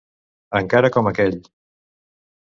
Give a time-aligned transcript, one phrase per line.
[0.59, 1.37] Encara com aquell.